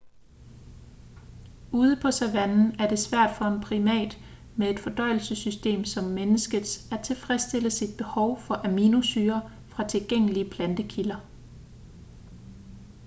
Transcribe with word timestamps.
ude 1.71 1.95
på 2.01 2.11
savannen 2.11 2.75
er 2.79 2.87
det 2.89 2.99
svært 2.99 3.35
for 3.37 3.45
en 3.45 3.59
primat 3.63 4.17
med 4.55 4.67
et 4.69 4.79
fordøjelsessystem 4.79 5.83
som 5.91 6.03
menneskets 6.19 6.71
at 6.91 6.99
tilfredsstille 7.07 7.71
sit 7.71 7.97
behov 7.97 8.39
for 8.39 8.55
aminosyrer 8.69 9.41
fra 9.67 9.87
tilgængelige 9.87 10.49
plantekilder 10.49 11.19